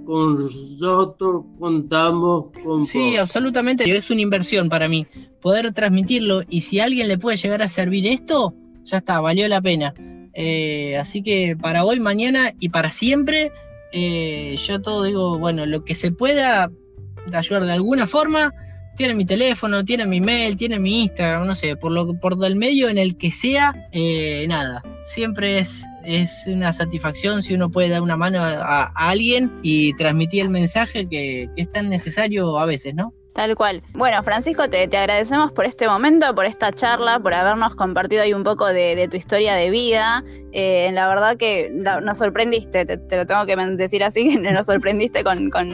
[0.08, 3.18] con nosotros contamos con Sí, vos.
[3.18, 5.06] absolutamente, es una inversión para mí
[5.42, 9.46] poder transmitirlo y si a alguien le puede llegar a servir esto, ya está, valió
[9.48, 9.92] la pena.
[10.32, 13.52] Eh, así que para hoy, mañana y para siempre,
[13.92, 16.70] eh, yo todo digo, bueno, lo que se pueda
[17.30, 18.54] ayudar de alguna forma,
[18.98, 22.56] tiene mi teléfono, tiene mi mail, tiene mi Instagram, no sé, por lo por el
[22.56, 24.82] medio en el que sea, eh, nada.
[25.04, 30.42] Siempre es, es una satisfacción si uno puede dar una mano a, alguien y transmitir
[30.42, 33.14] el mensaje que, es tan necesario a veces, ¿no?
[33.34, 33.84] Tal cual.
[33.92, 38.32] Bueno, Francisco, te, te, agradecemos por este momento, por esta charla, por habernos compartido ahí
[38.32, 40.24] un poco de, de tu historia de vida.
[40.50, 44.66] Eh, la verdad que nos sorprendiste, te, te, lo tengo que decir así, que nos
[44.66, 45.70] sorprendiste con, con,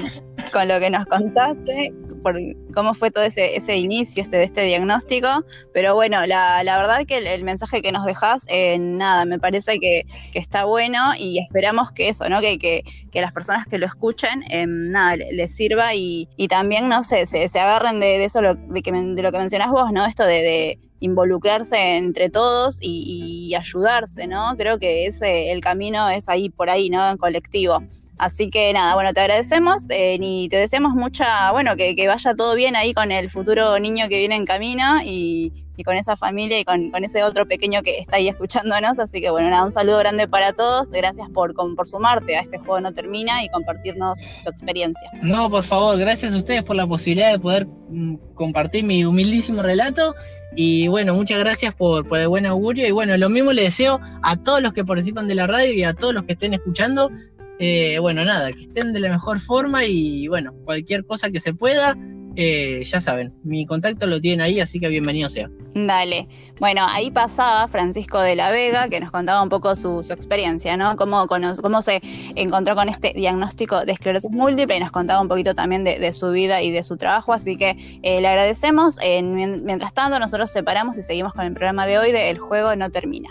[0.52, 2.36] con lo que nos contaste por
[2.74, 5.28] cómo fue todo ese, ese inicio este, de este diagnóstico,
[5.74, 9.78] pero bueno, la, la verdad que el, mensaje que nos dejas, eh, nada, me parece
[9.78, 12.40] que, está bueno y esperamos que eso, ¿no?
[12.40, 12.82] Que, que,
[13.12, 17.26] que las personas que lo escuchen, eh, nada, les sirva y, y, también, no sé,
[17.26, 20.06] se, se agarren de, eso, lo, de, que, de lo que mencionás vos, ¿no?
[20.06, 24.56] Esto de, de involucrarse entre todos y, y, ayudarse, ¿no?
[24.56, 27.10] Creo que ese, el camino es ahí por ahí, ¿no?
[27.10, 27.82] En colectivo.
[28.16, 32.54] Así que nada, bueno, te agradecemos eh, y te deseamos mucha, bueno, que, vaya todo
[32.54, 35.52] bien ahí con el futuro niño que viene en camino y,
[35.84, 39.00] con esa familia y con, ese otro pequeño que está ahí escuchándonos.
[39.00, 40.92] Así que bueno, nada, un saludo grande para todos.
[40.92, 45.10] Gracias por, por sumarte a este juego No Termina y compartirnos tu experiencia.
[45.20, 49.62] No, por favor, gracias a ustedes por la posibilidad de poder mm, compartir mi humildísimo
[49.62, 50.14] relato.
[50.54, 52.86] Y bueno, muchas gracias por, por el buen augurio.
[52.86, 55.82] Y bueno, lo mismo le deseo a todos los que participan de la radio y
[55.82, 57.10] a todos los que estén escuchando
[57.58, 61.54] eh, bueno, nada, que estén de la mejor forma y bueno, cualquier cosa que se
[61.54, 61.96] pueda,
[62.36, 65.48] eh, ya saben, mi contacto lo tienen ahí, así que bienvenido sea.
[65.74, 66.28] Dale.
[66.58, 70.96] Bueno, ahí pasaba Francisco de la Vega, que nos contaba un poco su, experiencia, ¿no?
[70.96, 72.00] Cómo, cómo se
[72.34, 76.30] encontró con este diagnóstico de esclerosis múltiple y nos contaba un poquito también de, su
[76.30, 78.98] vida y de su trabajo, así que eh, le agradecemos.
[79.22, 82.90] mientras tanto, nosotros separamos y seguimos con el programa de hoy de El Juego No
[82.90, 83.30] Termina.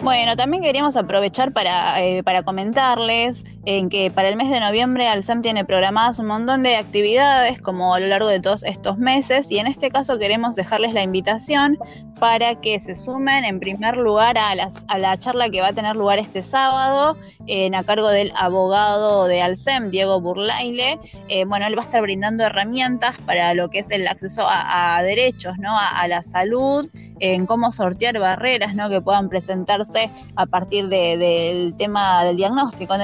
[0.00, 5.42] Bueno, también queríamos aprovechar para, eh, comentarles en que para el mes de noviembre Alsam
[5.42, 9.58] tiene programadas un montón de actividades como a lo largo de todos estos meses y
[9.58, 11.78] en este caso queremos dejarles la invitación
[12.20, 15.72] para que se sumen en primer lugar a, las, a la charla que va a
[15.72, 17.16] tener lugar este sábado
[17.46, 20.98] en, a cargo del abogado de Alsem, Diego Burlaile.
[21.28, 25.02] Eh, bueno, él va a estar brindando herramientas para lo que es el acceso a,
[25.02, 25.76] derechos, ¿no?
[25.76, 26.88] A, la salud,
[27.20, 28.88] en cómo sortear barreras, ¿no?
[28.88, 29.28] Que puedan
[30.36, 32.94] a partir del tema del diagnóstico,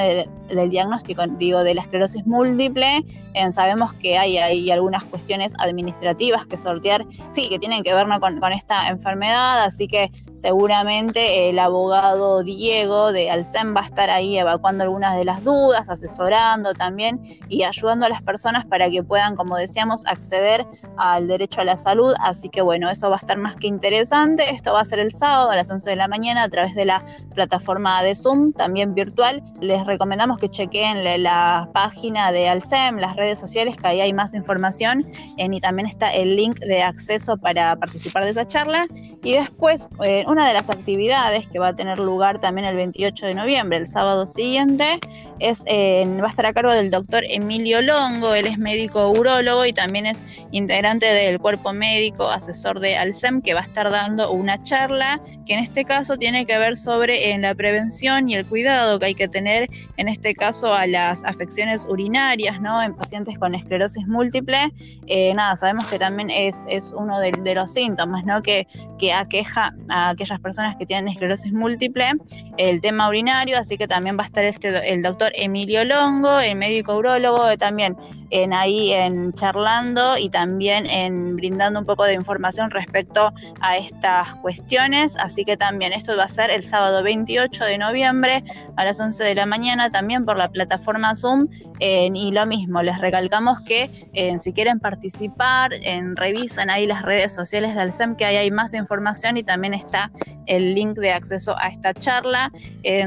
[0.55, 3.05] del diagnóstico, digo, de la esclerosis múltiple.
[3.51, 8.41] sabemos que hay, hay, algunas cuestiones administrativas que sortear, sí, que tienen que ver con,
[8.41, 14.39] con esta enfermedad, así que seguramente el abogado Diego de Alcem va a estar ahí
[14.39, 19.37] evacuando algunas de las dudas, asesorando también y ayudando a las personas para que puedan,
[19.37, 22.15] como decíamos, acceder al derecho a la salud.
[22.21, 24.51] Así que bueno, eso va a estar más que interesante.
[24.51, 26.85] Esto va a ser el sábado a las 11 de la mañana a través de
[26.85, 29.43] la plataforma de Zoom, también virtual.
[29.61, 34.35] Les recomendamos que chequen la página de Alcem, las redes sociales, que ahí hay más
[34.35, 35.05] información
[35.37, 38.87] y también está el link de acceso para participar de esa charla.
[39.23, 43.27] Y después, eh, una de las actividades que va a tener lugar también el 28
[43.27, 44.99] de noviembre, el sábado siguiente,
[45.41, 49.67] es, eh, va a estar a cargo del doctor Emilio Longo, él es médico urólogo
[49.67, 54.33] y también es integrante del cuerpo médico, asesor de Alcem, que va a estar dando
[54.33, 58.99] una charla que en este caso tiene que ver sobre la prevención y el cuidado
[58.99, 62.83] que hay que tener, en este caso, a las afecciones urinarias, ¿no?
[62.83, 64.73] En pacientes con esclerosis múltiple.
[65.07, 68.43] Eh, nada, sabemos que también es, es uno de, de los síntomas, ¿no?
[68.43, 68.67] Que,
[68.99, 72.13] que aqueja a aquellas personas que tienen esclerosis múltiple
[72.57, 76.57] el tema urinario, así que también va a estar este, el doctor Emilio Longo, el
[76.57, 77.97] médico urólogo, también
[78.31, 84.35] en ahí en charlando y también en brindando un poco de información respecto a estas
[84.37, 85.17] cuestiones.
[85.19, 88.45] Así que también esto va a ser el sábado 28 de noviembre
[88.77, 91.49] a las 11 de la mañana también por la plataforma Zoom.
[91.81, 93.91] y lo mismo, les recalcamos que
[94.39, 98.75] si quieren participar, en, revisan ahí las redes sociales del SEM que ahí hay más
[98.75, 100.11] información y también está
[100.47, 102.53] el link de acceso a esta charla.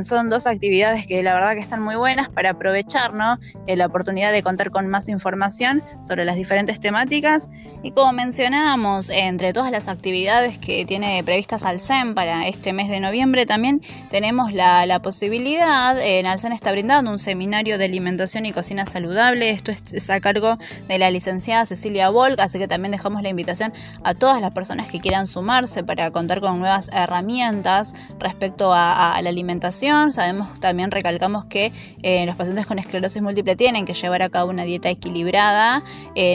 [0.01, 3.37] son dos actividades que la verdad que están muy buenas para aprovechar ¿no?
[3.67, 7.49] la oportunidad de contar con más información información sobre las diferentes temáticas.
[7.81, 12.99] Y como mencionábamos, entre todas las actividades que tiene previstas Alcen para este mes de
[12.99, 18.85] noviembre, también tenemos la, posibilidad, en Alcen está brindando un seminario de alimentación y cocina
[18.85, 19.49] saludable.
[19.49, 23.73] Esto es, a cargo de la licenciada Cecilia Volk, así que también dejamos la invitación
[24.03, 29.29] a todas las personas que quieran sumarse para contar con nuevas herramientas respecto a, la
[29.29, 30.11] alimentación.
[30.11, 31.71] Sabemos también, recalcamos que
[32.01, 35.02] eh, los pacientes con esclerosis múltiple tienen que llevar a cabo una dieta equilibrada.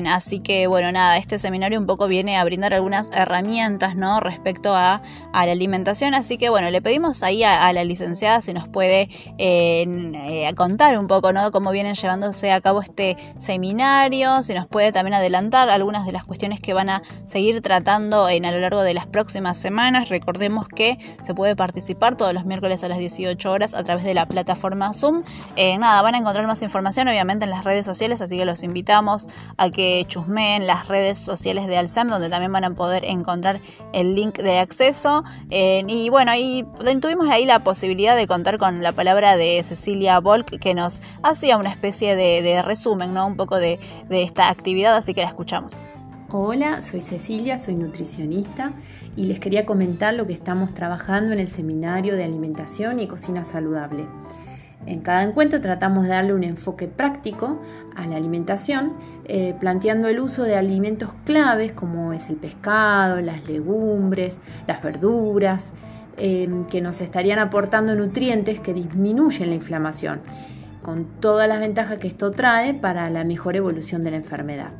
[0.07, 4.21] Así que, bueno, nada, este seminario un poco viene a brindar algunas herramientas, ¿no?
[4.21, 5.03] Respecto a,
[5.33, 6.15] la alimentación.
[6.15, 11.07] Así que, bueno, le pedimos ahí a, la licenciada si nos puede eh, contar un
[11.07, 11.51] poco, ¿no?
[11.51, 16.25] Cómo vienen llevándose a cabo este seminario, si nos puede también adelantar algunas de las
[16.25, 20.09] cuestiones que van a seguir tratando en, a lo largo de las próximas semanas.
[20.09, 24.15] Recordemos que se puede participar todos los miércoles a las 18 horas a través de
[24.15, 25.23] la plataforma Zoom.
[25.57, 28.58] Eh, nada, van a encontrar más información obviamente en las redes sociales, así que los
[28.59, 33.05] los invitamos a que chusmeen las redes sociales de Alzem, donde también van a poder
[33.05, 33.61] encontrar
[33.93, 35.23] el link de acceso.
[35.51, 36.67] Eh, y bueno, ahí
[37.01, 41.57] tuvimos ahí la posibilidad de contar con la palabra de Cecilia Volk, que nos hacía
[41.57, 43.27] una especie de, resumen, ¿no?
[43.27, 43.79] Un poco de
[44.11, 45.85] esta actividad, así que la escuchamos.
[46.31, 48.73] Hola, soy Cecilia, soy nutricionista
[49.17, 53.45] y les quería comentar lo que estamos trabajando en el seminario de alimentación y cocina
[53.45, 54.07] saludable.
[54.89, 57.61] En cada encuentro tratamos de darle un enfoque práctico
[57.99, 58.93] a la alimentación,
[59.25, 64.39] eh, planteando el uso de alimentos claves como es el pescado, las legumbres,
[64.69, 65.73] las verduras,
[66.17, 70.21] em, que nos estarían aportando nutrientes que disminuyen la inflamación,
[70.81, 74.71] con todas las ventajas que esto trae para la mejor evolución de la enfermedad.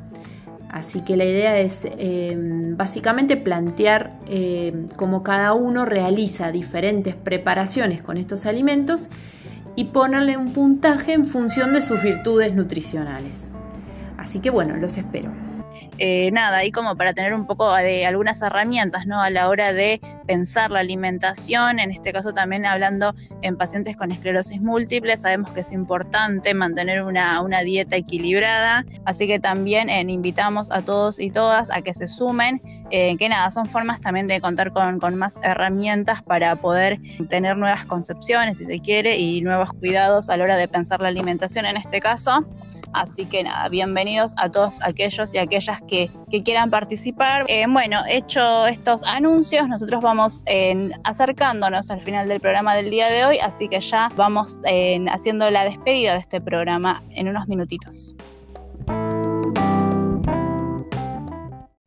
[0.71, 8.01] Así que la idea es em, básicamente plantear em, cómo cada uno realiza diferentes preparaciones
[8.01, 9.09] con estos alimentos
[9.79, 13.49] y ponerle un puntaje en función de sus virtudes nutricionales.
[14.17, 15.31] Así que bueno, los espero.
[15.99, 19.21] Eh, nada, ahí como para tener un poco de algunas herramientas, ¿no?
[19.21, 24.13] A la hora de pensar la alimentación, en este caso también hablando en pacientes con
[24.13, 30.71] esclerosis múltiple, sabemos que es importante mantener una, dieta equilibrada, así que también eh, invitamos
[30.71, 34.41] a todos y todas a que se sumen, eh, que nada, son formas también de
[34.41, 39.73] contar con, con más herramientas para poder tener nuevas concepciones, si se quiere, y nuevos
[39.73, 42.47] cuidados a la hora de pensar la alimentación en este caso.
[42.99, 46.11] Así que nada, bienvenidos a todos aquellos y aquellas que,
[46.45, 47.45] quieran participar.
[47.47, 50.45] Eh, bueno, hecho estos anuncios, nosotros vamos
[51.05, 54.61] acercándonos al final del programa del día de hoy, así que ya vamos
[55.13, 58.17] haciendo la despedida de este programa en unos minutitos.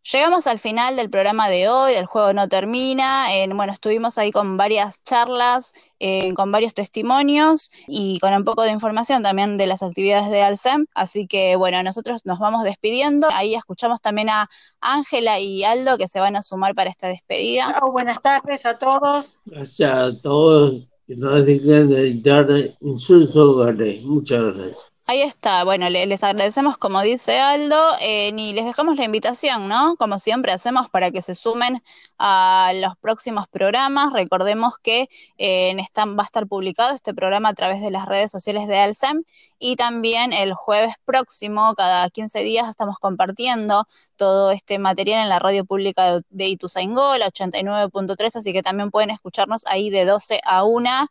[0.04, 3.28] Llegamos al final del programa de hoy, el juego no termina.
[3.54, 8.72] bueno, estuvimos ahí con varias charlas, eh, con varios testimonios y con un poco de
[8.72, 10.88] información también de las actividades de Alcem.
[10.96, 13.28] Así que bueno, nosotros nos vamos despidiendo.
[13.32, 14.48] Ahí escuchamos también a
[14.80, 17.80] Ángela y Aldo que se van a sumar para esta despedida.
[17.92, 19.42] buenas tardes a todos.
[19.46, 24.04] Gracias a todos dejen de editar en sus hogares.
[24.04, 24.91] Muchas gracias.
[25.12, 29.98] Ahí está, bueno, les agradecemos como dice Aldo eh, y les dejamos la invitación, ¿no?
[29.98, 31.84] Como siempre hacemos para que se sumen
[32.18, 34.14] a los próximos programas.
[34.14, 38.70] Recordemos que eh, va a estar publicado este programa a través de las redes sociales
[38.70, 39.24] de Alcem
[39.60, 43.86] y también el jueves próximo, cada 15 días, estamos compartiendo
[44.16, 48.92] todo este material en la radio pública de, de Ituzaingó, la 89.3, así que también
[48.92, 51.10] pueden escucharnos ahí de 12 a 1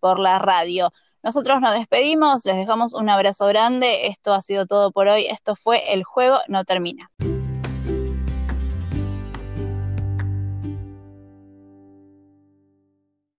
[0.00, 0.90] por la radio.
[1.22, 4.06] Nosotros nos despedimos, les dejamos un abrazo grande.
[4.06, 5.26] Esto ha sido todo por hoy.
[5.26, 7.10] Esto fue El Juego No Termina.